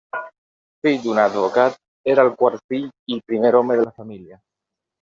Fill 0.87 0.95
d'un 1.03 1.21
advocat, 1.23 1.77
era 2.15 2.27
el 2.29 2.33
quart 2.41 2.65
fill 2.73 2.89
i 3.17 3.21
primer 3.31 3.55
home 3.61 3.81
de 3.81 3.87
la 3.91 3.95
família. 4.03 4.43